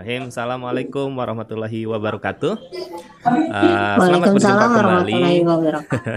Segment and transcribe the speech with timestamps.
[0.00, 0.32] Bismillahirrahmanirrahim.
[0.32, 2.52] Assalamualaikum warahmatullahi wabarakatuh.
[3.20, 5.24] Uh, selamat berjumpa kembali.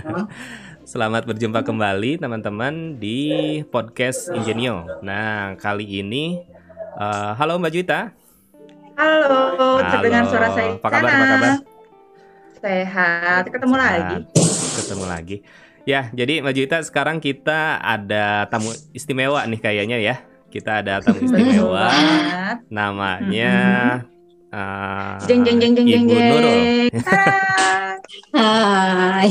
[0.96, 3.20] selamat berjumpa kembali teman-teman di
[3.68, 4.88] podcast Ingenio.
[5.04, 6.48] Nah kali ini,
[6.96, 8.16] uh, halo Mbak Juita.
[8.96, 10.80] Halo, terdengar suara saya.
[10.80, 11.12] Apa kabar?
[11.12, 11.54] Apa kabar?
[12.64, 13.44] Sehat.
[13.52, 13.84] Ketemu Sehat.
[13.84, 14.18] lagi.
[14.80, 15.38] Ketemu lagi.
[15.84, 21.26] Ya, jadi Mbak Juita sekarang kita ada tamu istimewa nih kayaknya ya kita ada tamu
[21.26, 21.90] istimewa
[22.70, 23.56] namanya
[24.54, 26.94] uh, jeng jeng jeng jeng jeng jeng
[28.34, 29.30] Hai.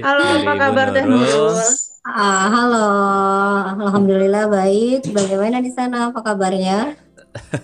[0.00, 1.52] Halo, apa kabar Teh Nurul?
[2.00, 2.88] Ah, halo.
[3.76, 5.12] Alhamdulillah baik.
[5.12, 6.08] Bagaimana di sana?
[6.08, 6.96] Apa kabarnya?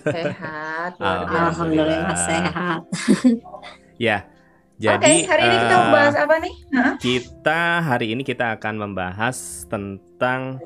[0.05, 0.93] Sehat.
[1.01, 2.81] Alhamdulillah sehat.
[3.97, 4.25] ya.
[4.77, 6.53] Jadi Oke, okay, hari ini kita membahas apa nih?
[7.01, 9.37] Kita hari ini kita akan membahas
[9.69, 10.61] tentang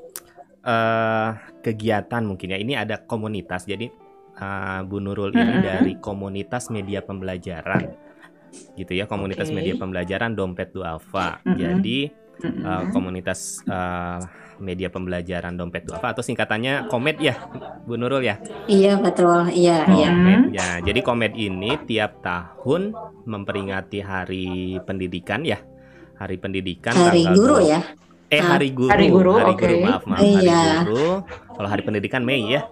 [0.67, 1.29] uh,
[1.63, 2.57] kegiatan mungkin ya.
[2.59, 3.63] Ini ada komunitas.
[3.63, 3.87] Jadi
[4.37, 5.63] uh, Bu Nurul ini mm -hmm.
[5.63, 7.95] dari komunitas media pembelajaran,
[8.75, 9.07] gitu ya.
[9.07, 9.55] Komunitas okay.
[9.55, 11.39] media pembelajaran Dompet Duafa.
[11.41, 11.57] Mm -hmm.
[11.57, 11.97] Jadi
[12.67, 14.19] uh, komunitas uh,
[14.57, 17.37] media pembelajaran Dompet Duafa atau singkatannya Komed ya,
[17.85, 18.41] Bu Nurul ya?
[18.65, 20.09] Iya betul, iya iya.
[20.49, 22.93] Ya, jadi Komed ini tiap tahun
[23.29, 25.61] memperingati Hari Pendidikan ya.
[26.17, 27.81] Hari Pendidikan Hari tanggal Guru 20, ya
[28.27, 28.91] Eh hari guru.
[28.91, 29.33] Hari guru.
[29.39, 29.63] Hari okay.
[29.63, 30.19] guru maaf maaf.
[30.19, 30.63] Hari iya.
[30.83, 31.07] guru.
[31.27, 32.67] Kalau hari pendidikan Mei ya.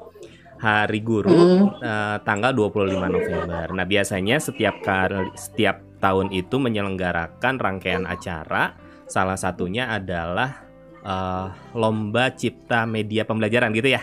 [0.55, 1.83] Hari guru mm.
[1.83, 3.65] uh, tanggal 25 November.
[3.75, 8.75] Nah, biasanya setiap kali setiap tahun itu menyelenggarakan rangkaian acara.
[9.05, 10.65] Salah satunya adalah
[11.05, 14.01] uh, lomba cipta media pembelajaran gitu ya.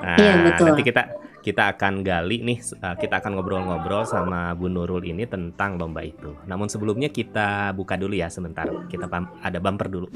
[0.00, 0.72] Nah, iya, betul.
[0.72, 5.80] nanti kita kita akan gali nih, uh, kita akan ngobrol-ngobrol sama Bu Nurul ini tentang
[5.80, 6.36] lomba itu.
[6.44, 8.68] Namun sebelumnya kita buka dulu ya sebentar.
[8.88, 9.08] Kita
[9.40, 10.08] ada bumper dulu.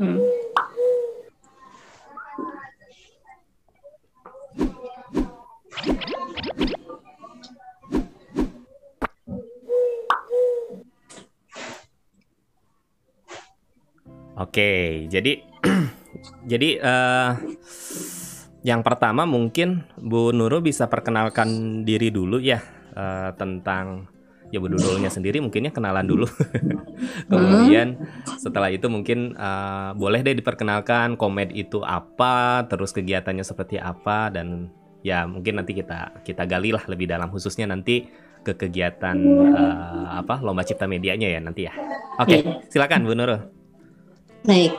[0.00, 0.20] hmm.
[14.34, 15.46] Oke, jadi
[16.50, 17.30] jadi uh,
[18.64, 22.64] yang pertama mungkin Bu Nurul bisa perkenalkan diri dulu ya
[22.96, 24.08] uh, tentang
[24.48, 26.24] ya Bu Nurulnya sendiri mungkinnya kenalan dulu.
[27.30, 28.00] Kemudian
[28.40, 34.72] setelah itu mungkin uh, boleh deh diperkenalkan komed itu apa, terus kegiatannya seperti apa dan
[35.04, 38.08] ya mungkin nanti kita kita gali lah lebih dalam khususnya nanti
[38.40, 39.16] ke kegiatan
[39.52, 41.76] uh, apa lomba cipta medianya ya nanti ya.
[42.16, 42.52] Oke, okay, iya.
[42.72, 43.40] silakan Bu Nurul.
[44.48, 44.72] Baik.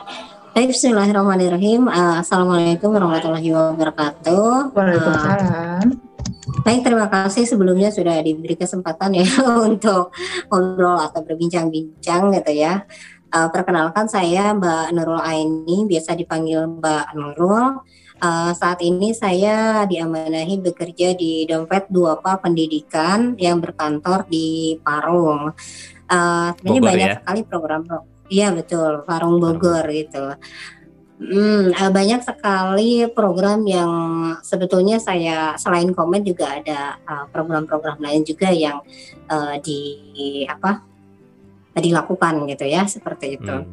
[0.56, 1.84] Baik, Bismillahirrahmanirrahim.
[1.84, 4.72] Uh, Assalamualaikum warahmatullahi wabarakatuh.
[4.72, 5.84] Waalaikumsalam.
[5.84, 9.28] Uh, baik, terima kasih sebelumnya sudah diberi kesempatan ya
[9.68, 10.16] untuk
[10.48, 12.88] ngobrol atau berbincang-bincang gitu ya.
[13.28, 17.84] Uh, perkenalkan saya Mbak Nurul Aini, biasa dipanggil Mbak Nurul.
[18.24, 25.52] Uh, saat ini saya diamanahi bekerja di Dompet Duapa Pendidikan yang berkantor di Parung.
[26.08, 27.16] Uh, ini banyak ya?
[27.20, 30.34] sekali program-program Iya betul, Parung Bogor gitu.
[31.16, 33.92] Hmm, eh, banyak sekali program yang
[34.44, 38.84] sebetulnya saya selain komen juga ada eh, program-program uh, lain juga yang
[39.32, 40.84] uh, di apa
[41.72, 43.56] dilakukan gitu ya seperti itu.
[43.64, 43.68] Hmm.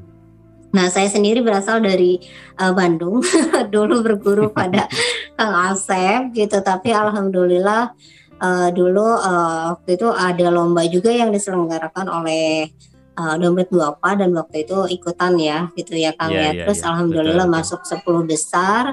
[0.73, 2.17] Nah saya sendiri berasal dari
[2.63, 3.19] uh, Bandung,
[3.75, 4.87] dulu berguru pada
[5.35, 7.91] Kang Asep gitu, tapi alhamdulillah
[8.39, 12.71] uh, dulu uh, waktu itu ada lomba juga yang diselenggarakan oleh
[13.17, 16.51] uh, dompet apa dan waktu itu ikutan ya gitu ya Kang yeah, ya.
[16.53, 18.83] Yeah, Terus yeah, alhamdulillah betul, masuk 10 besar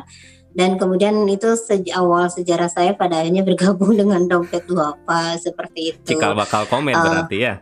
[0.50, 6.16] dan kemudian itu sejak awal sejarah saya pada akhirnya bergabung dengan dompet apa seperti itu.
[6.16, 7.54] Cikal bakal komen uh, berarti ya.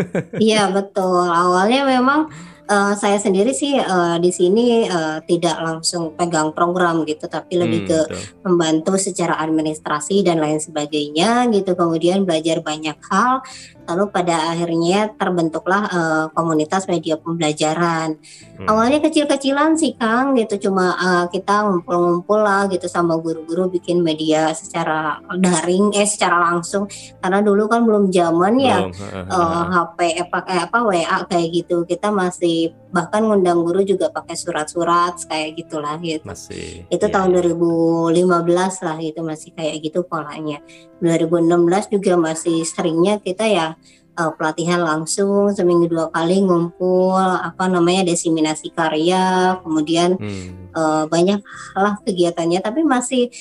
[0.40, 1.28] iya betul.
[1.28, 2.30] Awalnya memang
[2.70, 7.84] uh, saya sendiri sih uh, di sini uh, tidak langsung pegang program gitu, tapi lebih
[7.84, 8.22] hmm, ke betul.
[8.46, 11.74] membantu secara administrasi dan lain sebagainya gitu.
[11.74, 13.42] Kemudian belajar banyak hal
[13.88, 18.16] lalu pada akhirnya terbentuklah uh, komunitas media pembelajaran.
[18.60, 18.66] Hmm.
[18.68, 24.52] Awalnya kecil-kecilan sih Kang gitu, cuma uh, kita ngumpul-ngumpul lah gitu sama guru-guru bikin media
[24.52, 26.86] secara daring, eh secara langsung
[27.18, 31.76] karena dulu kan belum zaman ya uh, eh, HP eh, pakai apa WA kayak gitu.
[31.84, 36.26] Kita masih bahkan ngundang guru juga pakai surat-surat kayak gitulah gitu.
[36.26, 36.84] Masih.
[36.90, 37.14] Itu iya.
[37.14, 40.58] tahun 2015 lah gitu masih kayak gitu polanya.
[41.00, 43.79] 2016 juga masih seringnya kita ya
[44.20, 50.76] uh, pelatihan langsung seminggu dua kali ngumpul apa namanya desiminasi karya kemudian hmm.
[50.76, 51.40] uh, banyak
[51.72, 53.32] lah kegiatannya tapi masih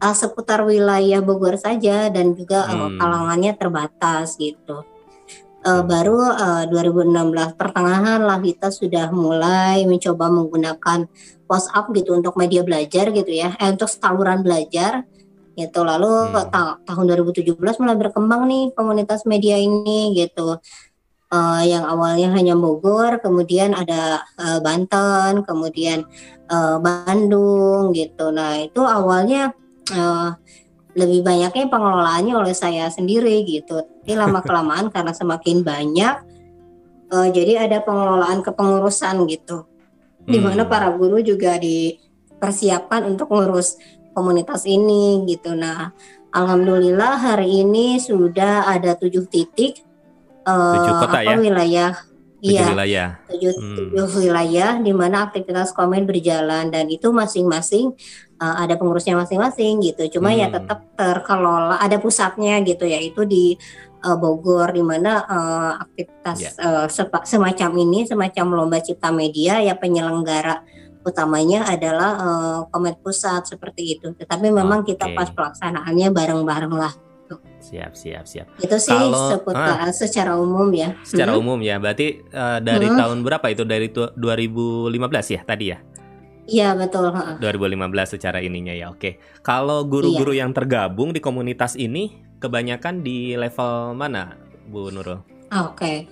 [0.00, 2.80] uh, seputar wilayah Bogor saja dan juga hmm.
[2.80, 4.88] uh, kalangannya terbatas gitu
[5.64, 11.08] uh, baru uh, 2016 pertengahan lah kita sudah mulai mencoba menggunakan
[11.48, 15.04] WhatsApp gitu untuk media belajar gitu ya eh, untuk saluran belajar
[15.54, 15.80] gitu.
[15.82, 16.50] Lalu Hmm.
[16.50, 20.58] ta- tahun 2017 mulai berkembang nih komunitas media ini gitu.
[21.30, 26.06] Eh, yang awalnya hanya Bogor kemudian ada eh, Banten kemudian
[26.46, 28.30] eh, Bandung gitu.
[28.30, 29.50] Nah itu awalnya
[29.88, 30.28] eh,
[30.94, 33.82] lebih banyaknya pengelolaannya oleh saya sendiri gitu.
[33.82, 36.14] Tapi lama kelamaan karena semakin banyak
[37.10, 39.66] eh, jadi ada pengelolaan kepengurusan gitu.
[40.24, 40.54] Di Hmm.
[40.54, 43.76] mana para guru juga dipersiapkan untuk ngurus
[44.14, 45.52] komunitas ini gitu.
[45.52, 45.90] Nah,
[46.30, 49.82] alhamdulillah hari ini sudah ada tujuh titik
[50.44, 51.36] eh, Tujuh kota apa ya?
[51.36, 51.90] wilayah,
[52.38, 53.08] Tujuh iya wilayah.
[53.26, 53.76] tujuh, Hmm.
[53.76, 57.92] tujuh wilayah di mana aktivitas komen berjalan dan itu masing-masing
[58.38, 60.18] eh, ada pengurusnya masing-masing gitu.
[60.18, 60.60] Cuma ya Hmm.
[60.60, 63.56] tetap terkelola, ada pusatnya gitu yaitu di
[64.04, 66.50] eh, Bogor di mana eh, aktivitas Ya.
[66.60, 70.60] eh, sepa- semacam ini, semacam lomba cipta media ya penyelenggara
[71.04, 74.10] utamanya adalah eh, Komet Pusat seperti itu.
[74.10, 75.14] Tetapi memang kita Oke.
[75.14, 76.94] pas pelaksanaannya bareng-bareng lah.
[77.64, 78.46] Siap, siap, siap.
[78.60, 80.92] Itu sih Kalau- seputar secara umum ya.
[81.00, 81.40] Secara Hmm.
[81.40, 82.98] umum ya, berarti eh, dari Hmm.
[83.00, 83.64] tahun berapa itu?
[83.64, 85.80] Dari tu- 2015 ya tadi ya?
[86.44, 87.08] Iya betul.
[87.08, 87.40] heeh.
[87.40, 88.92] 2015 secara ininya ya.
[88.92, 89.16] Oke.
[89.40, 94.36] Kalau guru-guru yang tergabung di komunitas ini kebanyakan di level mana,
[94.68, 95.33] Bu Nurul?
[95.54, 96.10] Ah, Oke.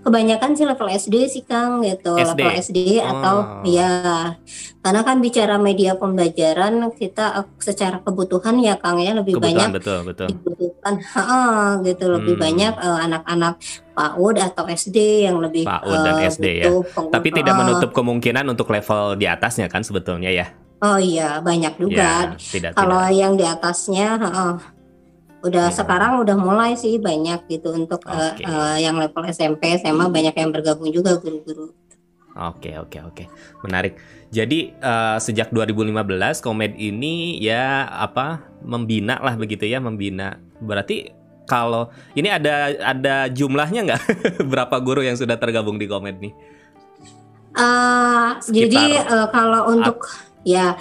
[0.00, 2.40] Kebanyakan sih level SD sih Kang gitu, SD?
[2.40, 3.68] level SD atau Oh.
[3.68, 4.32] ya.
[4.80, 9.76] Karena kan bicara media pembelajaran kita eh, secara kebutuhan ya Kang ya lebih Kebutuhan banyak
[9.76, 10.28] betul, betul.
[10.32, 12.42] dibutuhkan heeh, gitu lebih Hmm.
[12.42, 13.54] banyak eh, anak-anak
[13.92, 16.72] PAUD atau SD yang lebih PAUD dan eh, SD ya.
[17.12, 20.48] Tapi tidak menutup kemungkinan untuk level di atasnya kan sebetulnya ya.
[20.80, 22.32] Oh iya, banyak juga.
[22.32, 23.20] Ya, tidak Kalau tidak.
[23.20, 24.52] yang di atasnya heeh,
[25.40, 25.76] udah Hmm.
[25.76, 28.44] sekarang udah mulai sih banyak gitu untuk eh, Oke.
[28.44, 31.72] eh, yang level SMP, SMA banyak yang bergabung juga guru-guru.
[32.30, 33.24] Oke, oke, oke.
[33.66, 33.98] Menarik.
[34.30, 40.38] Jadi eh, sejak 2015 Komed ini ya apa membina lah begitu ya, membina.
[40.62, 41.10] Berarti
[41.48, 44.02] kalau ini ada ada jumlahnya nggak?
[44.52, 46.32] Berapa guru yang sudah tergabung di Komed nih?
[48.40, 50.06] Sekitar jadi eh, kalau untuk
[50.46, 50.78] ya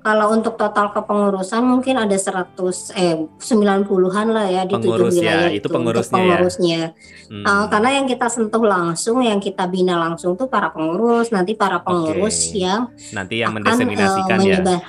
[0.00, 2.56] kalau untuk total kepengurusan mungkin ada 100
[2.96, 6.24] eh 90-an lah ya di tujuh Pengurus ya, wilayah itu untuk pengurusnya ya.
[6.24, 6.80] pengurusnya.
[7.28, 7.44] Hmm.
[7.44, 11.78] Eh, karena yang kita sentuh langsung, yang kita bina langsung tuh para pengurus, nanti para
[11.78, 12.64] pengurus Oke.
[12.64, 14.58] yang Nanti yang akan eh, mendeseminasikan ya.
[14.60, 14.80] menyebar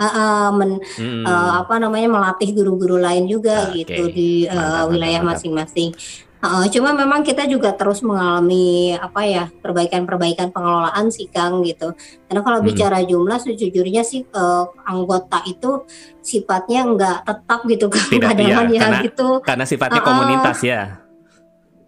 [0.00, 1.28] Ah, ah, men- Hmm.
[1.28, 3.84] eh, apa namanya melatih guru-guru lain juga Oke.
[3.84, 5.92] gitu di eh, Mantap, wilayah masing-masing.
[6.40, 11.92] Eh, cuma memang kita juga terus mengalami apa ya perbaikan-perbaikan pengelolaan sih Kang gitu.
[12.24, 12.68] Karena kalau Hmm.
[12.72, 15.84] bicara jumlah sejujurnya sih eh, anggota itu
[16.20, 19.28] sifatnya nggak tetap gitu kan Tidak, kadang iya, ya karena- gitu.
[19.44, 20.06] Karena sifatnya ah.
[20.08, 20.80] komunitas ya.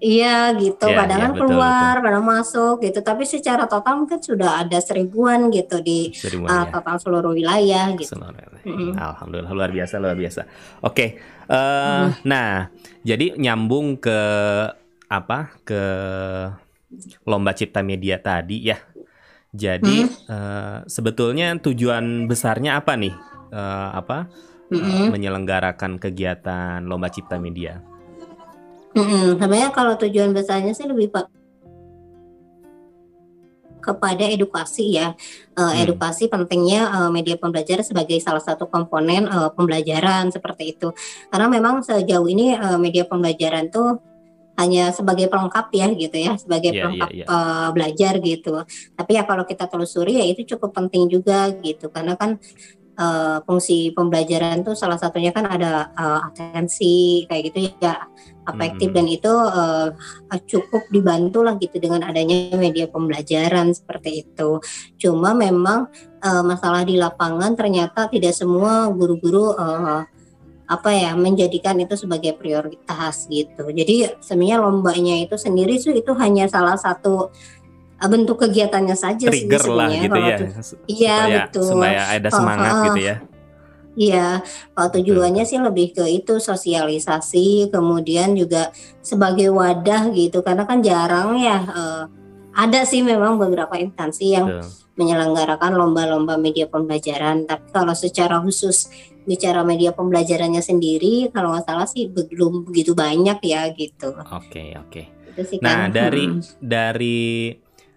[0.03, 2.99] Iya gitu, Iya, kadang iya, kan betul, keluar, kadang masuk gitu.
[3.07, 6.75] Tapi secara total mungkin sudah ada seribuan gitu di Dari uh, ya?
[6.75, 8.19] total seluruh wilayah gitu.
[8.19, 8.51] Sebenarnya.
[8.67, 8.99] Mm-mm.
[8.99, 10.43] Alhamdulillah luar biasa luar biasa.
[10.83, 12.67] Oke, eh, nah
[13.07, 14.19] jadi nyambung ke
[15.07, 15.83] apa ke
[17.23, 18.83] lomba cipta media tadi ya.
[19.55, 23.15] Jadi eh, sebetulnya tujuan besarnya apa nih?
[23.55, 24.27] Eh, apa
[24.67, 25.15] eh, Mm-mm.
[25.15, 27.79] menyelenggarakan kegiatan lomba cipta media?
[28.93, 29.41] Mm-mm.
[29.41, 31.29] Sebenarnya kalau tujuan besarnya sih lebih pak
[33.83, 35.11] kepada edukasi ya,
[35.53, 35.83] Eh, Hmm.
[35.85, 40.95] edukasi pentingnya eh, media pembelajaran sebagai salah satu komponen eh, pembelajaran seperti itu.
[41.29, 43.99] Karena memang sejauh ini eh, media pembelajaran tuh
[44.57, 47.27] hanya sebagai pelengkap ya gitu ya, sebagai Iya, pelengkap iya, iya.
[47.27, 48.55] eh, belajar gitu.
[48.95, 52.39] Tapi ya kalau kita telusuri ya itu cukup penting juga gitu, karena kan
[52.97, 58.07] eh, fungsi pembelajaran tuh salah satunya kan ada eh, atensi kayak gitu ya
[58.43, 58.97] afektif Mm-mm.
[58.99, 59.89] dan itu eh,
[60.51, 64.59] cukup dibantu lah gitu dengan adanya media pembelajaran seperti itu.
[64.99, 65.87] Cuma memang
[66.19, 70.03] eh, masalah di lapangan ternyata tidak semua guru-guru eh,
[70.73, 73.69] apa ya menjadikan itu sebagai prioritas gitu.
[73.71, 77.29] Jadi sebenarnya lombanya itu sendiri tuh itu hanya salah satu
[78.03, 80.01] bentuk kegiatannya saja sih Trigger lah sebenarnya.
[80.03, 80.39] gitu Kalau ya.
[80.91, 81.69] Iya, betul.
[81.77, 83.17] Supaya ada semangat oh, gitu ya.
[83.93, 84.41] Iya,
[84.73, 88.73] kalau tujuannya sih lebih ke itu sosialisasi, kemudian juga
[89.05, 92.05] sebagai wadah gitu, karena kan jarang ya eh,
[92.57, 94.65] ada sih memang beberapa instansi yang Betul.
[94.97, 98.89] menyelenggarakan lomba-lomba media pembelajaran, tapi kalau secara khusus
[99.29, 104.17] bicara media pembelajarannya sendiri, kalau nggak salah sih belum begitu banyak ya gitu.
[104.33, 105.03] Oke, oke.
[105.33, 105.97] Itu sih Nah, kan.
[105.97, 106.41] dari Hmm.
[106.61, 107.53] dari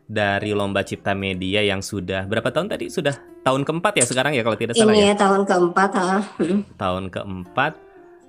[0.06, 4.42] dari lomba cipta media yang sudah berapa tahun tadi sudah tahun keempat ya sekarang ya
[4.42, 6.18] kalau tidak salah ini ya ya tahun keempat, ha.
[6.42, 6.62] Hmm.
[6.82, 7.74] tahun keempat.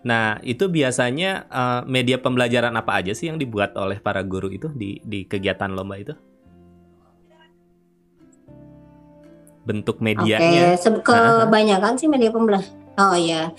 [0.05, 4.69] Nah itu biasanya eh, media pembelajaran apa aja sih yang dibuat oleh para guru itu
[4.77, 6.13] di di kegiatan lomba itu?
[9.65, 10.77] Bentuk medianya?
[10.79, 13.53] se- kebanyakan sih media pembelajaran Oh ya,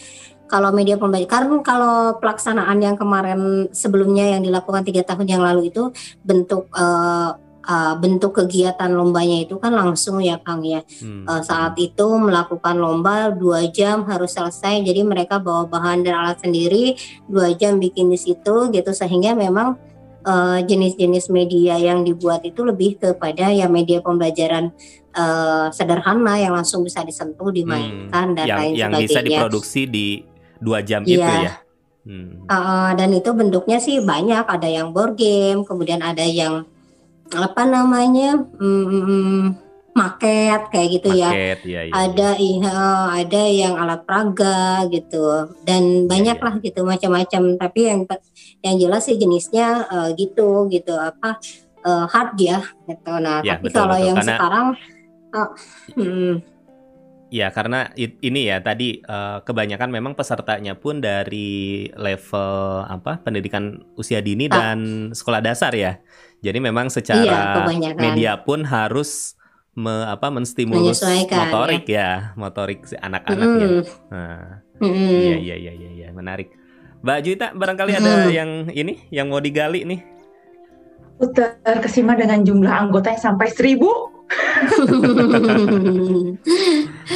[0.50, 5.70] kalau media pembelajaran karena kalau pelaksanaan yang kemarin sebelumnya yang dilakukan tiga tahun yang lalu
[5.70, 5.94] itu
[6.26, 7.38] bentuk uh,
[7.68, 11.28] uh, bentuk kegiatan lombanya itu kan langsung ya Kang ya hmm.
[11.28, 16.40] uh, saat itu melakukan lomba dua jam harus selesai jadi mereka bawa bahan dan alat
[16.42, 16.96] sendiri
[17.28, 19.78] dua jam bikin di situ gitu sehingga memang
[20.68, 24.76] jenis-jenis uh, media yang dibuat itu lebih kepada ya media pembelajaran
[25.18, 29.08] uh, sederhana yang langsung bisa disentuh, dimainkan hmm, dan yang, lain yang sebagainya.
[29.08, 30.08] bisa diproduksi di
[30.62, 31.16] dua jam yeah.
[31.16, 31.54] itu ya.
[32.08, 32.32] Hmm.
[32.48, 36.64] Uh, dan itu bentuknya sih banyak, ada yang board game, kemudian ada yang
[37.36, 39.58] apa namanya, hmm,
[39.98, 41.32] market kayak gitu ya.
[41.34, 41.82] market, ya.
[41.88, 42.78] ya, ada iya,
[43.18, 47.42] ada yang alat peraga gitu, dan iya, banyak ya, lah gitu macam-macam.
[47.58, 48.00] Tapi yang
[48.62, 51.42] yang jelas sih jenisnya uh, gitu gitu apa
[51.84, 53.12] uh, hard ya gitu.
[53.18, 54.08] Nah, ya, tapi betul, kalau betul.
[54.08, 54.32] yang Karena...
[54.38, 54.68] sekarang
[55.36, 55.50] Oh,
[56.00, 56.40] hmm.
[57.28, 64.24] Ya karena ini ya tadi uh, kebanyakan memang pesertanya pun dari level apa pendidikan usia
[64.24, 64.72] dini ah.
[64.72, 66.00] dan sekolah dasar ya.
[66.42, 69.34] Jadi memang secara iya, media pun harus
[69.74, 73.68] me, apa menstimulus motorik ya, ya motorik anak-anak ya.
[73.68, 73.82] mm.
[74.14, 74.94] Nah, mm.
[74.94, 76.54] Iya iya iya iya ya, menarik.
[77.02, 78.00] Mbak Juita barangkali mm.
[78.02, 80.02] ada yang ini yang mau digali nih.
[81.66, 83.90] Terkesima dengan jumlah anggota yang sampai seribu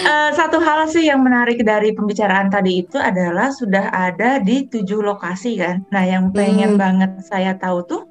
[0.09, 5.05] uh, satu hal sih yang menarik dari pembicaraan tadi itu adalah sudah ada di tujuh
[5.05, 5.85] lokasi kan.
[5.93, 6.81] Nah, yang pengen hmm.
[6.81, 8.10] banget saya tahu tuh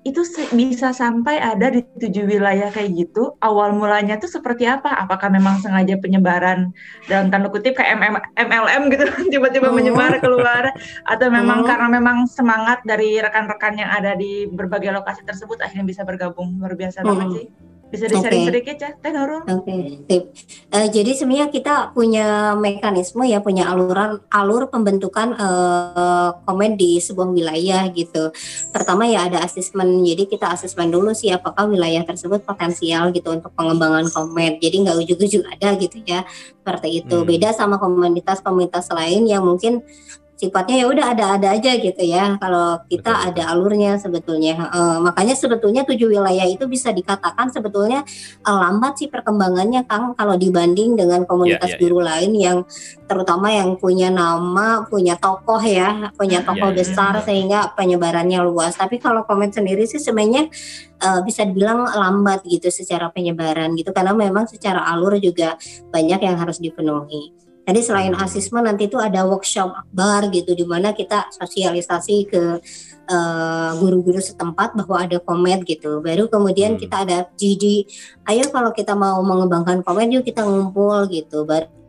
[0.00, 0.24] itu
[0.56, 3.36] bisa sampai ada di tujuh wilayah kayak gitu.
[3.44, 4.88] Awal mulanya tuh seperti apa?
[4.96, 6.72] Apakah memang sengaja penyebaran
[7.04, 8.16] dalam tanda kutip kayak MM,
[8.48, 9.76] MLM gitu tiba-tiba oh.
[9.76, 10.72] menyebar keluar
[11.04, 11.66] atau memang oh.
[11.68, 16.72] karena memang semangat dari rekan-rekan yang ada di berbagai lokasi tersebut akhirnya bisa bergabung luar
[16.72, 17.12] biasa oh.
[17.12, 17.46] banget sih.
[17.90, 18.50] Bisa di-sharing okay.
[18.54, 19.42] sedikit ya, Teh Nurul?
[19.50, 19.82] Oke, okay.
[20.06, 20.22] tip.
[20.70, 27.34] Uh, jadi sebenarnya kita punya mekanisme ya, punya aluran alur pembentukan uh, komen di sebuah
[27.34, 28.30] wilayah gitu.
[28.70, 33.50] Pertama ya ada asesmen, jadi kita asesmen dulu sih apakah wilayah tersebut potensial gitu untuk
[33.58, 34.62] pengembangan komen.
[34.62, 36.22] Jadi nggak ujuk-ujuk ada gitu ya,
[36.62, 37.16] seperti itu.
[37.18, 37.26] Hmm.
[37.26, 39.82] Beda sama komunitas-komunitas lain yang mungkin
[40.40, 42.40] sifatnya ya udah ada-ada aja gitu ya.
[42.40, 43.28] Kalau kita Betul.
[43.28, 44.72] ada alurnya sebetulnya.
[44.72, 48.00] Uh, makanya sebetulnya tujuh wilayah itu bisa dikatakan sebetulnya
[48.48, 52.06] uh, lambat sih perkembangannya Kang kalau dibanding dengan komunitas yeah, yeah, guru yeah.
[52.08, 52.58] lain yang
[53.04, 57.24] terutama yang punya nama, punya tokoh ya, punya tokoh yeah, besar yeah.
[57.28, 58.80] sehingga penyebarannya luas.
[58.80, 60.48] Tapi kalau komen sendiri sih sebenarnya
[61.04, 65.60] uh, bisa dibilang lambat gitu secara penyebaran gitu karena memang secara alur juga
[65.92, 67.49] banyak yang harus dipenuhi.
[67.64, 72.42] Jadi selain asesmen nanti itu ada workshop akbar gitu di mana kita sosialisasi ke
[73.10, 76.02] uh, guru-guru setempat bahwa ada komet gitu.
[76.02, 76.80] Baru kemudian hmm.
[76.80, 77.86] kita ada GD,
[78.26, 81.44] ayo kalau kita mau mengembangkan komet yuk kita ngumpul gitu.
[81.48, 81.79] Baru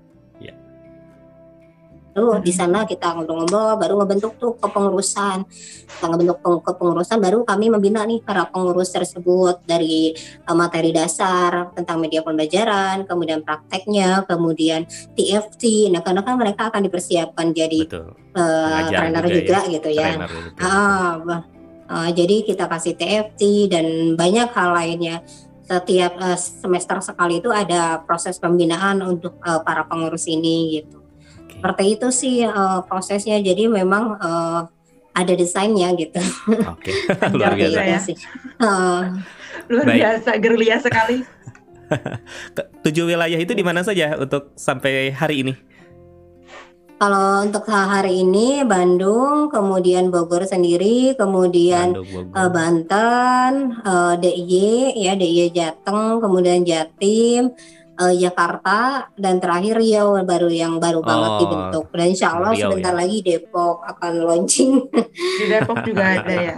[2.12, 5.48] Lalu di sana kita ngobrol-ngobrol, baru ngebentuk tuh kepengurusan.
[5.88, 10.12] Kita ngebentuk kepengurusan, baru kami membina nih para pengurus tersebut dari
[10.44, 14.84] uh, materi dasar tentang media pembelajaran, kemudian prakteknya, kemudian
[15.16, 15.88] TFT.
[15.96, 17.88] Nah, karena kan mereka akan dipersiapkan jadi
[18.36, 19.72] uh, trainer juga, juga ya.
[19.72, 20.10] gitu ya.
[20.60, 21.16] ah,
[21.88, 23.86] uh, jadi kita kasih TFT dan
[24.20, 25.24] banyak hal lainnya
[25.64, 31.01] setiap uh, semester sekali itu ada proses pembinaan untuk uh, para pengurus ini gitu
[31.62, 33.38] seperti itu sih uh, prosesnya.
[33.38, 34.66] Jadi memang uh,
[35.14, 36.18] ada desainnya gitu.
[36.66, 36.90] Oke.
[36.90, 37.30] Okay.
[37.38, 38.00] luar biasa ya.
[38.66, 39.14] uh,
[39.70, 39.98] luar Baik.
[40.02, 41.22] biasa gerilya sekali.
[42.90, 45.54] Tujuh wilayah itu di mana saja untuk sampai hari ini?
[47.02, 53.52] Kalau untuk hari ini Bandung, kemudian Bogor sendiri, kemudian Bandung, Uh, Banten,
[53.82, 57.58] uh, DIY ya DIY Jateng, kemudian Jatim,
[58.02, 61.86] uh, Jakarta dan terakhir Riau baru yang baru oh, banget dibentuk.
[61.94, 63.00] Dan insya Allah Riau, sebentar ya?
[63.06, 64.72] lagi Depok akan launching.
[65.40, 66.58] Di Depok juga ada ya.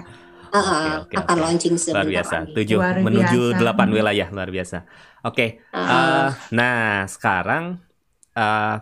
[0.54, 1.44] Uh, okay, okay, akan okay.
[1.50, 2.36] launching sebentar luar biasa.
[2.38, 2.54] Lagi.
[2.54, 3.60] Tujuh luar menuju biasa.
[3.60, 4.78] delapan wilayah luar biasa.
[5.26, 5.36] Oke.
[5.36, 5.50] Okay.
[5.74, 7.64] Uh, uh, nah sekarang
[8.38, 8.76] uh,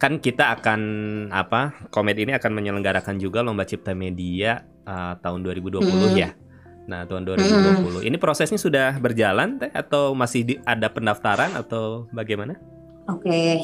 [0.00, 0.80] kan kita akan
[1.28, 1.92] apa?
[1.92, 6.16] Komet ini akan menyelenggarakan juga lomba cipta media uh, tahun 2020 hmm.
[6.16, 6.32] ya.
[6.90, 7.38] Nah, tahun 2020.
[7.38, 8.02] Hmm.
[8.02, 12.58] Ini prosesnya sudah berjalan teh atau masih di, ada pendaftaran atau bagaimana?
[13.06, 13.30] Oke.
[13.30, 13.54] Okay.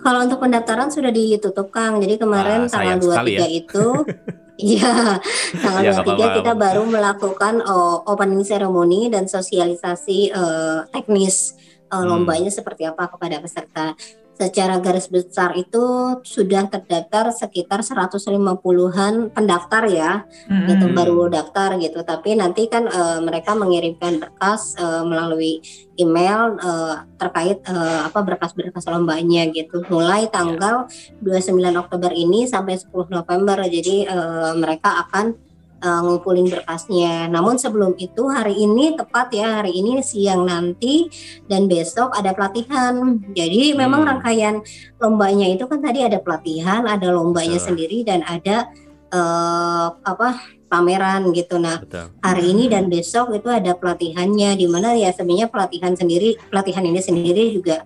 [0.00, 2.00] Kalau untuk pendaftaran sudah ditutup Kang.
[2.00, 3.46] Jadi kemarin ah, tanggal 23 ya.
[3.48, 3.86] itu
[4.60, 5.16] Iya,
[5.56, 11.56] tanggal ya, 23 kita baru melakukan oh, opening ceremony dan sosialisasi uh, teknis
[11.88, 13.96] uh, lombanya seperti apa kepada peserta.
[14.40, 20.64] Secara garis besar itu sudah terdaftar sekitar 150-an pendaftar ya, Mm-mm.
[20.64, 22.00] gitu baru daftar gitu.
[22.00, 25.60] Tapi nanti kan eh, mereka mengirimkan berkas eh, melalui
[26.00, 29.84] email eh, terkait eh, apa berkas-berkas lombanya gitu.
[29.92, 30.88] Mulai tanggal
[31.20, 33.60] 29 Oktober ini sampai 10 November.
[33.68, 35.49] Jadi eh, mereka akan
[35.80, 37.26] eh, ngumpulin berkasnya.
[37.32, 41.08] Namun sebelum itu hari ini tepat ya hari ini siang nanti
[41.48, 43.18] dan besok ada pelatihan.
[43.32, 44.08] Jadi memang Hmm.
[44.16, 44.60] rangkaian
[45.00, 48.68] lombanya itu kan tadi ada pelatihan, ada lombanya sendiri dan ada
[49.10, 50.38] eh, apa
[50.70, 51.58] pameran gitu.
[51.58, 52.14] Nah Betul.
[52.22, 57.02] hari ini dan besok itu ada pelatihannya di mana ya sebenarnya pelatihan sendiri pelatihan ini
[57.02, 57.82] sendiri juga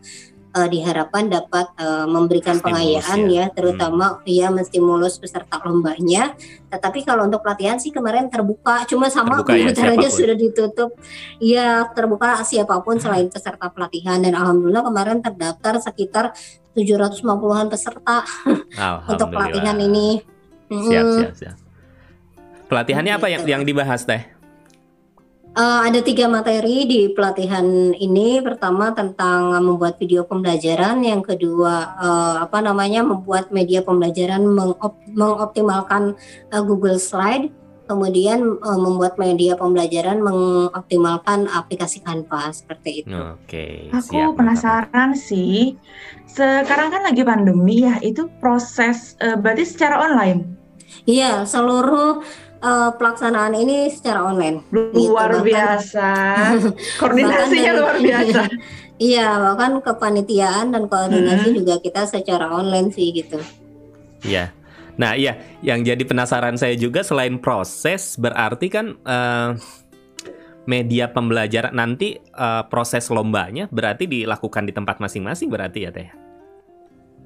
[0.55, 3.35] eh, diharapkan dapat eh, memberikan Stimulus pengayaan ya.
[3.35, 6.39] ya, terutama ya menstimulus peserta lombanya.
[6.71, 10.91] Tetapi kalau untuk pelatihan sih kemarin terbuka, cuma sama Terbuka ya, sudah ditutup.
[11.43, 16.35] Ya terbuka siapa pun selain peserta pelatihan dan alhamdulillah kemarin terdaftar sekitar
[16.75, 18.27] 750-an peserta
[19.11, 20.23] untuk pelatihan ini.
[20.71, 21.57] Siap, siap, siap.
[22.67, 24.34] Pelatihannya apa yang yang dibahas teh?
[25.55, 28.43] Eh, ada tiga materi di pelatihan ini.
[28.43, 36.19] Pertama tentang membuat video pembelajaran, yang kedua eh, apa namanya membuat media pembelajaran mengop- mengoptimalkan
[36.51, 37.55] eh, Google Slide,
[37.87, 43.15] kemudian eh, membuat media pembelajaran mengoptimalkan aplikasi Canva seperti itu.
[43.15, 44.35] Oke, Aku siap.
[44.35, 45.79] penasaran sih.
[46.27, 50.67] Sekarang kan lagi pandemi ya, itu proses eh, berarti secara online.
[51.07, 52.23] Iya, seluruh
[52.65, 54.65] eh, pelaksanaan ini secara online.
[54.73, 56.09] Luar bahkan- biasa.
[57.01, 58.43] Koordinasinya Bahkan luar biasa.
[58.95, 61.59] Iya, bahkan kepanitiaan dan koordinasi Mm-hmm.
[61.59, 63.43] juga kita secara online sih gitu.
[64.23, 64.55] Iya.
[64.95, 65.35] Nah, iya,
[65.67, 69.51] yang jadi penasaran saya juga selain proses berarti kan eh,
[70.65, 76.09] media pembelajaran nanti eh, proses lombanya berarti dilakukan di tempat masing-masing berarti ya teh.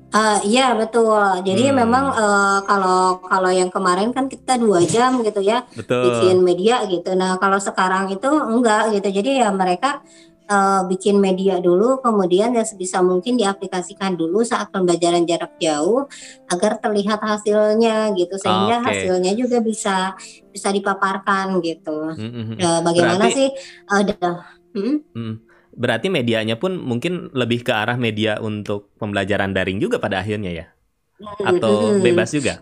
[0.08, 1.20] Ah, iya betul.
[1.44, 1.84] Jadi Hmm.
[1.84, 6.08] memang eh, kalau kalau yang kemarin kan kita dua jam gitu ya Betul.
[6.08, 7.12] bikin media gitu.
[7.12, 9.08] Nah kalau sekarang itu enggak gitu.
[9.20, 10.00] Jadi ya mereka
[10.48, 16.08] eh, bikin media dulu, kemudian ya sebisa mungkin diaplikasikan dulu saat pembelajaran jarak jauh
[16.48, 18.32] agar terlihat hasilnya gitu.
[18.40, 18.88] Sehingga Oke.
[18.88, 20.16] hasilnya juga bisa
[20.48, 22.16] bisa dipaparkan gitu.
[22.16, 22.58] Mm, mm, mm.
[22.58, 23.48] Eh, bagaimana Berarti- sih?
[23.92, 24.16] ada
[24.72, 25.00] Hmm?
[25.12, 25.34] Mm.
[25.78, 30.66] Berarti medianya pun mungkin lebih ke arah media untuk pembelajaran daring juga pada akhirnya ya?
[31.46, 32.02] Atau Hmm.
[32.02, 32.58] bebas juga?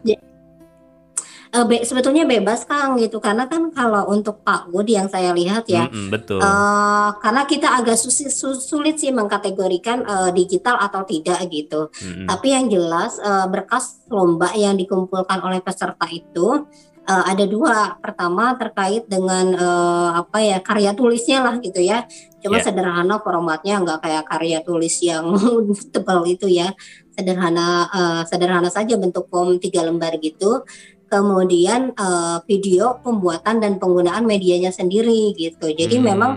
[1.54, 5.64] Eh, be- sebetulnya bebas Kang gitu karena kan kalau untuk Pak Bud yang saya lihat
[5.70, 6.42] ya Mm, mm, betul.
[6.42, 11.88] eh, karena kita agak susi- su- sulit sih mengkategorikan eh, digital atau tidak gitu.
[12.02, 12.26] Mm, mm.
[12.28, 16.66] Tapi yang jelas eh, berkas lomba yang dikumpulkan oleh peserta itu
[17.06, 17.94] eh, ada dua.
[18.02, 22.04] Pertama terkait dengan eh, apa ya karya tulisnya lah gitu ya.
[22.42, 22.66] Cuma Yeah.
[22.66, 25.24] sederhana formatnya nggak kayak karya tulis yang
[25.94, 26.74] tebal itu ya.
[27.14, 30.66] Sederhana eh, sederhana saja bentuk form tiga lembar gitu.
[31.06, 35.70] Kemudian eh, video pembuatan dan penggunaan medianya sendiri gitu.
[35.70, 36.06] Jadi Hmm.
[36.10, 36.32] memang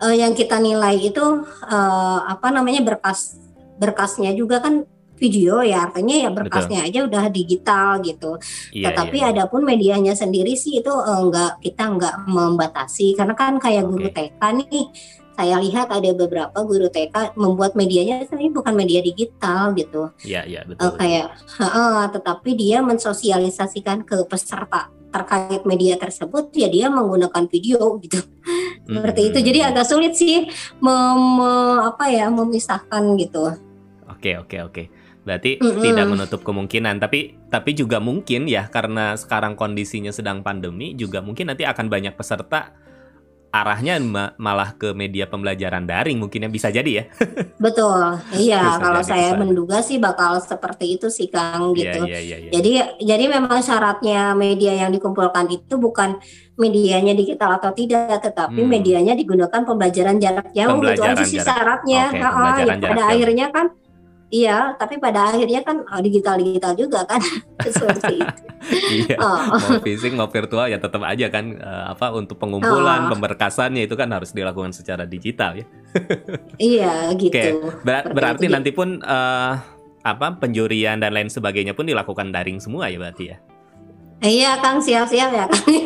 [0.00, 1.24] eh, yang kita nilai itu
[1.66, 3.36] eh, apa namanya berkas
[3.80, 4.84] berkasnya juga kan
[5.20, 8.40] video ya artinya ya berkasnya aja udah digital gitu.
[8.72, 13.60] Iya, Tetapi iya, adapun medianya sendiri sih itu eh, enggak kita enggak membatasi karena kan
[13.60, 14.16] kayak guru Oke.
[14.32, 14.84] TK nih
[15.36, 20.08] saya lihat ada beberapa guru TK membuat medianya ini bukan media digital gitu.
[20.24, 20.96] Iya, iya, Eh, betul.
[20.96, 21.26] kayak
[21.60, 28.22] heeh, tetapi dia mensosialisasikan ke peserta terkait media tersebut ya dia menggunakan video gitu
[28.86, 29.68] seperti itu jadi mm.
[29.74, 30.46] agak sulit sih
[30.78, 33.50] mem- me- apa ya memisahkan gitu
[34.10, 34.82] Oke, oke, oke.
[35.20, 35.80] Berarti Mm-mm.
[35.80, 41.46] tidak menutup kemungkinan, tapi tapi juga mungkin ya karena sekarang kondisinya sedang pandemi juga mungkin
[41.46, 42.72] nanti akan banyak peserta
[43.50, 47.04] arahnya ma- malah ke media pembelajaran daring mungkin ya bisa jadi ya.
[47.58, 47.98] betul
[48.32, 49.40] iya Bisa kalau jadi saya ke sana.
[49.42, 52.50] menduga sih bakal seperti itu sih Kang Iya, gitu iya, iya, iya.
[52.52, 52.70] jadi
[53.02, 56.22] jadi memang syaratnya media yang dikumpulkan itu bukan
[56.54, 58.70] medianya digital atau tidak tetapi Hmm.
[58.70, 62.86] medianya digunakan pembelajaran jarak jauh gitu Pembelajaran aja sih jarak- syaratnya Heeh, pembelajaran ya, jarak
[62.86, 63.10] pada jauh.
[63.10, 63.66] akhirnya kan
[64.30, 67.18] Iya, tapi pada akhirnya kan digital digital juga kan
[67.66, 68.42] seperti itu.
[69.02, 69.16] Iya.
[69.18, 69.38] Oh.
[69.58, 73.10] Mau fisik mau virtual ya tetap aja kan eh, apa untuk pengumpulan Oh.
[73.10, 75.66] pemberkasannya itu kan harus dilakukan secara digital ya.
[76.62, 77.74] Iya gitu.
[77.82, 78.54] Ber- Seperti berarti itu.
[78.54, 79.52] nanti pun eh,
[80.00, 83.36] apa penjurian dan lain sebagainya pun dilakukan daring semua ya berarti ya.
[84.20, 85.64] Iya, Kang siap-siap ya, Kang.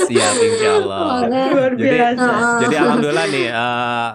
[0.00, 1.06] Siap insya Allah.
[1.28, 2.28] Luar Jadi- biasa.
[2.60, 4.10] Jadi alhamdulillah nih eh,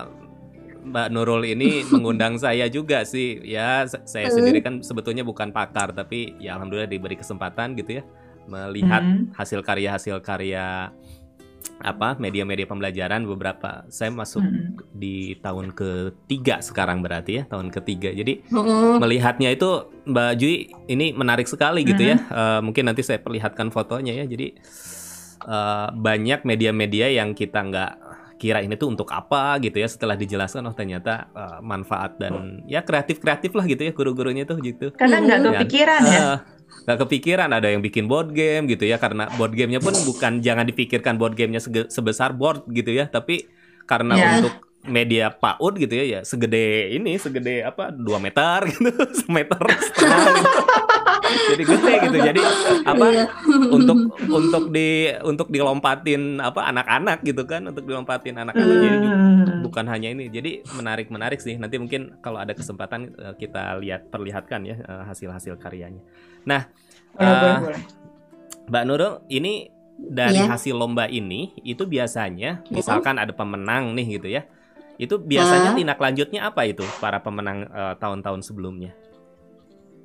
[0.85, 3.41] Mbak Nurul ini mengundang saya juga sih.
[3.41, 4.35] Ya saya Hmm.
[4.37, 8.03] sendiri kan sebetulnya bukan pakar tapi ya alhamdulillah diberi kesempatan gitu ya
[8.45, 9.33] melihat Hmm.
[9.33, 10.93] hasil karya hasil karya
[11.81, 14.95] apa media-media pembelajaran beberapa saya masuk hmm.
[14.95, 19.01] di tahun ketiga sekarang berarti ya tahun ketiga jadi hmm.
[19.01, 24.13] melihatnya itu Mbak Jui ini menarik sekali gitu ya uh, mungkin nanti saya perlihatkan fotonya
[24.13, 24.55] ya jadi
[25.49, 27.91] uh, banyak media-media yang kita nggak
[28.45, 32.85] kira ini tuh untuk apa gitu ya setelah dijelaskan oh ternyata uh, manfaat dan ya
[32.85, 36.29] kreatif kreatif lah gitu ya guru-gurunya tuh gitu karena nggak kepikiran ya, ya
[36.85, 40.69] nggak kepikiran ada yang bikin board game gitu ya karena board gamenya pun bukan jangan
[40.69, 41.57] dipikirkan board gamenya
[41.89, 43.49] sebesar board gitu ya tapi
[43.89, 44.37] karena yeah.
[44.37, 44.53] untuk
[44.85, 48.93] media PAUD gitu ya ya segede ini segede apa dua meter gitu
[49.25, 50.59] semeter setengah gitu.
[51.53, 52.41] Jadi gede gitu jadi
[52.87, 53.27] apa yeah.
[53.69, 58.83] untuk untuk di untuk dilompatin apa anak-anak gitu kan untuk dilompatin anak-anak mm.
[58.83, 59.61] jadi hmm.
[59.65, 64.09] bukan hanya ini jadi menarik menarik sih nanti mungkin kalau ada kesempatan eh, kita lihat
[64.09, 66.01] perlihatkan ya eh, hasil-hasil karyanya
[66.45, 66.61] Nah,
[67.17, 67.81] boleh, uh, boleh, boleh.
[68.65, 69.53] Mbak Nurul, ini
[69.95, 70.49] dari yeah.
[70.49, 72.73] hasil lomba ini itu biasanya iya.
[72.73, 74.45] misalkan ada pemenang nih gitu ya.
[74.95, 75.77] Itu biasanya uh.
[75.77, 78.93] tindak lanjutnya apa itu para pemenang tahun eh, tahun-tahun sebelumnya?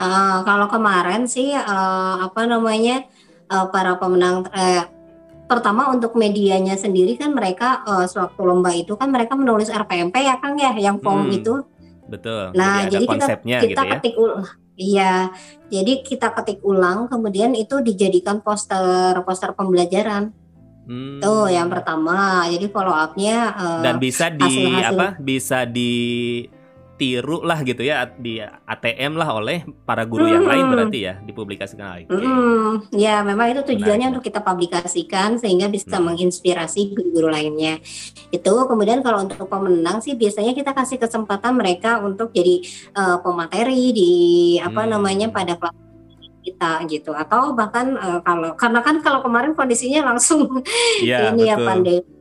[0.00, 3.04] Uh, kalau kemarin sih uh, apa namanya
[3.52, 4.88] uh, para pemenang uh,
[5.44, 10.40] pertama untuk medianya sendiri kan mereka uh, sewaktu lomba itu kan mereka menulis RPMP ya
[10.40, 11.54] Kang ya yang form hmm, itu.
[12.08, 12.56] Betul.
[12.56, 13.90] Nah, jadi, jadi kita kita gitu ya?
[13.98, 14.14] ketik
[14.80, 15.28] Iya,
[15.68, 20.32] jadi kita ketik ulang, kemudian itu dijadikan poster poster pembelajaran.
[20.88, 21.20] Hmm.
[21.20, 22.48] Tuh yang pertama.
[22.48, 23.52] Jadi follow upnya.
[23.60, 24.96] Uh, Dan bisa di hasil -hasil.
[24.96, 25.06] apa?
[25.20, 25.92] Bisa di
[27.00, 30.34] ditiru lah gitu ya di ATM lah oleh para guru hmm.
[30.36, 30.72] yang lain hmm.
[30.76, 32.04] berarti ya dipublikasikan.
[32.04, 32.12] Okay.
[32.12, 32.84] Hmm.
[32.92, 34.20] Ya memang itu tujuannya Menarik.
[34.20, 36.04] untuk kita publikasikan sehingga bisa hmm.
[36.12, 37.80] menginspirasi guru-guru lainnya.
[38.28, 42.60] Itu kemudian kalau untuk pemenang sih biasanya kita kasih kesempatan mereka untuk jadi
[42.92, 44.12] uh, pemateri di
[44.60, 44.90] apa hmm.
[44.92, 45.88] namanya pada kelas
[46.40, 50.48] kita gitu atau bahkan uh, kalau karena kan kalau kemarin kondisinya langsung
[51.00, 51.48] ya, ini betul.
[51.48, 52.19] ya pandemi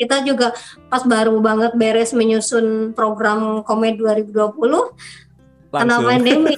[0.00, 0.56] kita juga
[0.88, 4.90] pas baru banget beres menyusun program Komed 2020 Langsung.
[5.70, 6.56] karena pandemi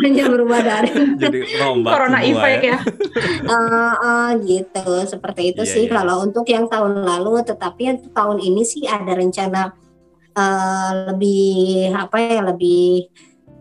[0.00, 0.90] hanya berubah dari
[1.22, 1.38] jadi
[1.84, 2.78] corona effect ya, ya.
[3.46, 5.92] uh, uh, gitu seperti itu yeah, sih yeah.
[6.00, 9.76] kalau untuk yang tahun lalu tetapi yang tahun ini sih ada rencana
[10.34, 13.12] uh, lebih apa ya lebih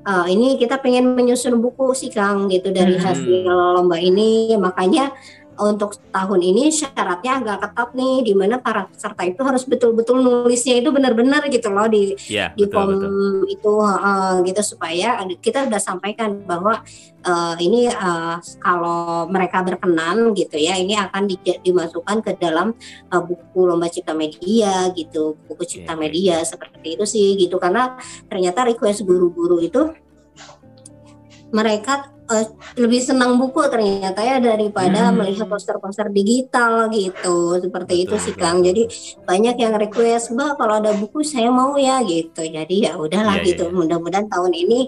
[0.08, 3.04] uh, ini kita pengen menyusun buku sih Kang gitu dari hmm.
[3.04, 5.14] hasil lomba ini makanya
[5.60, 10.80] untuk tahun ini syaratnya agak ketat nih di mana para peserta itu harus betul-betul nulisnya
[10.80, 12.96] itu benar-benar gitu loh di ya, di form
[13.46, 16.80] itu uh, gitu supaya kita sudah sampaikan bahwa
[17.28, 22.72] uh, ini uh, kalau mereka berkenan gitu ya ini akan di, dimasukkan ke dalam
[23.12, 26.00] uh, buku lomba cipta media gitu buku cipta okay.
[26.00, 28.00] media seperti itu sih gitu karena
[28.32, 29.92] ternyata request guru-guru itu
[31.50, 32.46] mereka uh,
[32.78, 35.16] lebih senang buku ternyata ya daripada hmm.
[35.18, 38.86] melihat poster-poster digital gitu seperti betul, itu sih Kang jadi
[39.26, 43.48] banyak yang request mbak kalau ada buku saya mau ya gitu jadi ya udahlah yeah,
[43.50, 43.76] gitu yeah.
[43.76, 44.80] mudah-mudahan tahun ini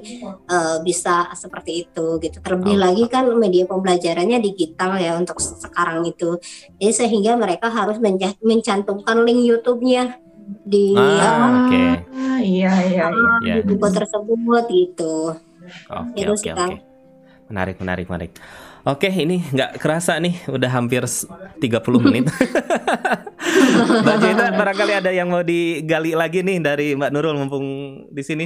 [0.47, 2.81] uh, bisa seperti itu gitu terlebih oh.
[2.85, 6.37] lagi kan media pembelajarannya digital ya untuk sekarang itu
[6.77, 7.97] jadi sehingga mereka harus
[8.39, 10.21] mencantumkan link YouTube-nya
[10.67, 12.03] di ah, okay.
[12.43, 13.05] iya iya,
[13.45, 13.53] iya.
[13.61, 15.37] di buku tersebut gitu
[15.89, 16.90] Oke oke oke.
[17.51, 18.31] Menarik menarik menarik.
[18.81, 21.59] Oke, ini nggak kerasa nih, udah hampir 30
[22.01, 22.25] menit.
[24.07, 27.67] Mbak Jaita, barangkali ada yang mau digali lagi nih dari Mbak Nurul mumpung
[28.09, 28.45] di sini.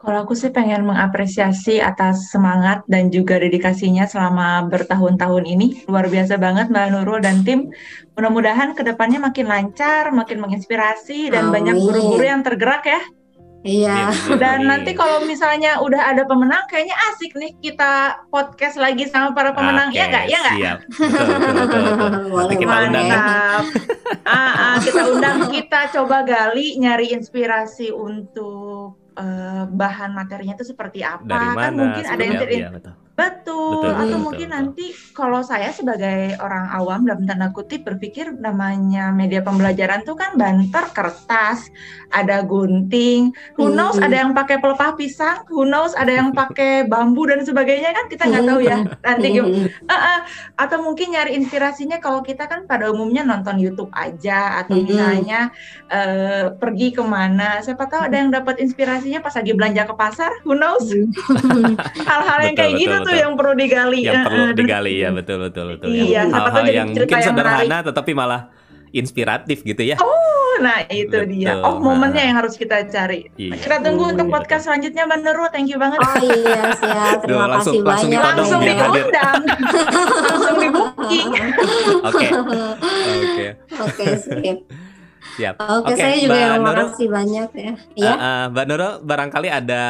[0.00, 5.84] Kalau aku sih pengen mengapresiasi atas semangat dan juga dedikasinya selama bertahun-tahun ini.
[5.88, 7.72] Luar biasa banget Mbak Nurul dan tim.
[8.16, 11.60] Mudah-mudahan ke depannya makin lancar, makin menginspirasi, dan Amin.
[11.60, 13.00] banyak guru-guru yang tergerak ya
[13.64, 14.12] Iya.
[14.36, 19.56] Dan nanti kalau misalnya udah ada pemenang, kayaknya asik nih kita podcast lagi sama para
[19.56, 19.88] pemenang.
[19.88, 20.24] Iya nggak?
[20.28, 20.56] Iya nggak?
[20.60, 20.78] Siap.
[20.84, 21.82] Betul, betul,
[22.28, 23.06] betul, kita undang.
[23.08, 23.60] ah,
[24.36, 31.24] ah, kita undang kita coba gali nyari inspirasi untuk uh, bahan materinya itu seperti apa.
[31.24, 31.64] Dari kan mana?
[31.64, 32.94] Kan mungkin ada yang ya, betul.
[33.14, 33.86] Betul.
[33.86, 34.58] betul atau betul, mungkin betul.
[34.58, 40.34] nanti kalau saya sebagai orang awam dalam tanda kutip berpikir namanya media pembelajaran tuh kan
[40.34, 41.70] banter kertas,
[42.10, 44.06] ada gunting, who knows hmm.
[44.10, 48.26] ada yang pakai pelepah pisang, who knows ada yang pakai bambu dan sebagainya kan kita
[48.26, 48.82] nggak tahu ya.
[49.06, 49.46] Nanti uh,
[49.86, 50.18] uh,
[50.58, 55.54] atau mungkin nyari inspirasinya kalau kita kan pada umumnya nonton YouTube aja atau misalnya
[55.86, 60.34] uh, pergi ke mana, siapa tahu ada yang dapat inspirasinya pas lagi belanja ke pasar,
[60.42, 60.90] who knows?
[62.10, 64.00] Hal-hal yang kayak gitu tuh yang perlu digali.
[64.08, 65.88] Yang perlu digali ya betul betul betul.
[65.92, 68.50] Iya, hal-hal yang mungkin sederhana tetapi malah
[68.94, 69.98] inspiratif gitu ya.
[69.98, 71.34] Oh, nah itu Betul.
[71.34, 71.58] dia.
[71.66, 72.26] Oh, momennya nah.
[72.30, 73.26] yang harus kita cari.
[73.34, 73.58] Iya.
[73.58, 74.34] Kita tunggu oh, untuk iya.
[74.38, 75.48] podcast selanjutnya Mbak Nurul.
[75.50, 75.98] Thank you banget.
[75.98, 77.18] Oh iya, siap.
[77.26, 78.20] Terima Duh, langsung, kasih langsung banyak.
[78.22, 79.42] Langsung diundang.
[80.30, 81.06] langsung dibuka
[82.06, 82.26] Oke.
[82.30, 83.46] Oke.
[83.82, 84.58] Oke, sip.
[85.34, 85.54] Siap.
[85.58, 87.72] Oke, Oke, saya juga Mbak yang makasih banyak ya.
[87.74, 88.12] Uh, Ya.
[88.14, 89.82] uh, Mbak Nurul, barangkali ada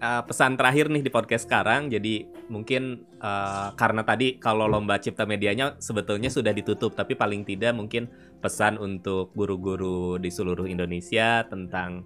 [0.00, 1.92] uh, pesan terakhir nih di podcast sekarang.
[1.92, 7.76] Jadi mungkin uh, karena tadi kalau lomba cipta medianya sebetulnya sudah ditutup, tapi paling tidak
[7.76, 8.08] mungkin
[8.40, 12.02] pesan untuk guru-guru di seluruh Indonesia tentang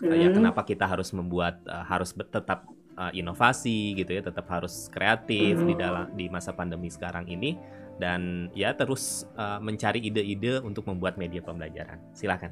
[0.00, 0.40] uh, ya Hmm.
[0.40, 5.74] kenapa kita harus membuat uh, harus tetap uh, inovasi gitu ya, tetap harus kreatif di
[5.74, 5.82] Hmm.
[5.82, 7.58] dalam di masa pandemi sekarang ini
[7.94, 11.98] dan ya terus uh, mencari ide-ide untuk membuat media pembelajaran.
[12.14, 12.50] Silakan.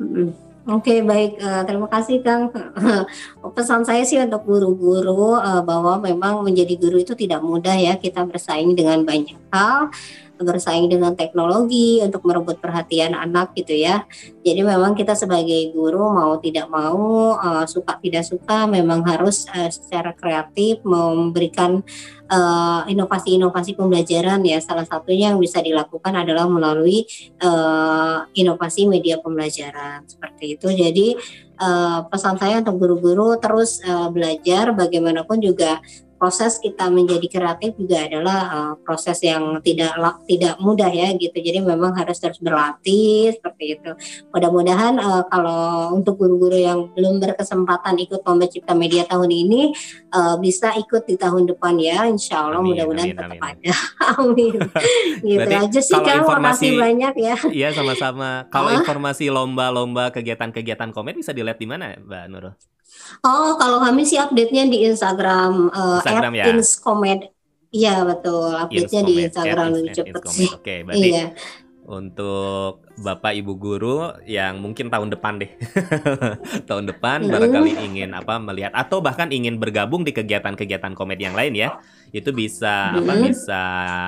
[0.00, 0.30] Mm-mm.
[0.68, 2.52] Oke baik Eh, terima kasih Kang
[3.56, 8.24] pesan saya sih untuk guru-guru eh, bahwa memang menjadi guru itu tidak mudah ya kita
[8.24, 9.92] bersaing dengan banyak hal
[10.42, 14.04] bersaing dengan teknologi untuk merebut perhatian anak gitu ya
[14.40, 19.70] jadi memang kita sebagai guru mau tidak mau eh, suka tidak suka memang harus eh,
[19.70, 21.84] secara kreatif memberikan
[22.30, 27.04] eh, inovasi-inovasi pembelajaran ya salah satunya yang bisa dilakukan adalah melalui
[27.40, 30.68] eh, inovasi media pembelajaran seperti itu.
[30.70, 31.08] Jadi
[31.58, 35.82] eh, pesan saya untuk guru-guru terus eh, belajar bagaimanapun juga
[36.20, 39.96] proses kita menjadi kreatif juga adalah eh, proses yang tidak
[40.28, 41.32] tidak mudah ya gitu.
[41.32, 43.90] Jadi memang harus terus berlatih seperti itu.
[44.28, 49.72] Mudah-mudahan eh, kalau untuk guru-guru yang belum berkesempatan ikut lomba cipta media tahun ini
[50.12, 52.04] eh, bisa ikut di tahun depan ya.
[52.04, 53.40] Insya Allah mudah-mudahan tetap amin.
[53.40, 53.72] ada.
[54.20, 54.54] amin.
[55.24, 57.36] gitu Berarti aja sih kalau informasi- banyak ya.
[57.48, 58.44] Iya sama-sama.
[58.52, 62.54] Kalau informasi lomba-lomba kegiatan-kegiatan komet bisa dilihat di mana, Mbak Nurul?
[63.20, 66.44] Oh, kalau kami sih update-nya di Instagram, eh, Instagram ya?
[66.48, 67.20] @inskomed.
[67.70, 70.34] Iya betul, update-nya di Instagram at lebih Inskomed.
[70.34, 70.48] sih.
[70.50, 71.24] Oke, berarti Iya,
[71.86, 75.50] untuk Bapak Ibu guru yang mungkin tahun depan deh.
[76.68, 81.54] tahun depan barangkali ingin apa melihat atau bahkan ingin bergabung di kegiatan-kegiatan komet yang lain
[81.54, 81.78] ya.
[82.10, 83.22] Itu bisa apa Mm.
[83.26, 83.62] bisa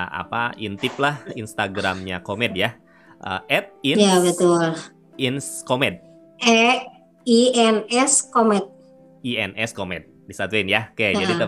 [0.07, 2.75] apa intip lah Instagramnya komet ya.
[3.19, 4.75] Uh, at ins, iya betul.
[5.15, 6.03] ins komet.
[6.39, 6.83] E
[7.23, 8.65] I N S Komet.
[9.23, 10.91] INS Komet disatuin ya.
[10.91, 11.47] Oke, Nah, jadi uh,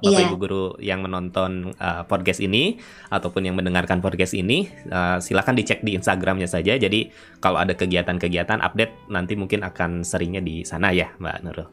[0.00, 0.28] Bapak iya.
[0.28, 2.80] Ibu guru yang menonton uh, podcast ini
[3.12, 6.76] ataupun yang mendengarkan podcast ini, uh, silakan dicek di Instagramnya saja.
[6.80, 7.12] Jadi
[7.44, 11.68] kalau ada kegiatan-kegiatan update nanti mungkin akan seringnya di sana ya, Mbak Nurul.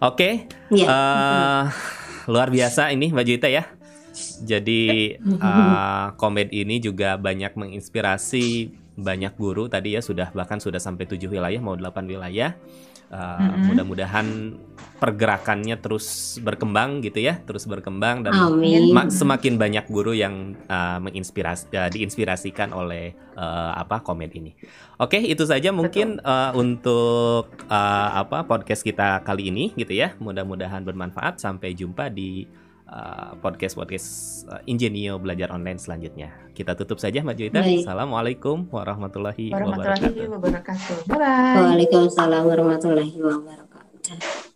[0.00, 0.86] Oke, Iya.
[0.86, 1.62] uh,
[2.30, 3.66] luar biasa ini Mbak Juwita ya.
[4.42, 8.70] Jadi uh, Komet ini juga banyak menginspirasi
[9.00, 12.52] banyak guru tadi ya sudah bahkan sudah sampai tujuh wilayah mau delapan wilayah.
[13.10, 13.66] Uh, Mm-mm.
[13.74, 14.26] Mudah-mudahan
[15.02, 18.94] pergerakannya terus berkembang gitu ya, terus berkembang dan Amin.
[18.94, 24.54] ma- semakin banyak guru yang uh, menginspirasi, uh, diinspirasikan oleh uh, apa komen ini.
[24.94, 30.14] Oke, itu saja mungkin uh, untuk uh, apa podcast kita kali ini gitu ya.
[30.22, 31.42] Mudah-mudahan bermanfaat.
[31.42, 32.46] Sampai jumpa di
[32.90, 34.08] Eh, podcast podcast
[34.50, 36.34] eh, uh, Ingenio belajar online selanjutnya.
[36.50, 37.62] Kita tutup saja Mbak Juwita.
[37.62, 37.86] Baik.
[37.86, 41.06] Assalamualaikum warahmatullahi, warahmatullahi wabarakatuh.
[41.06, 41.06] wabarakatuh.
[41.06, 44.50] Waalaikumsalam warahmatullahi wabarakatuh.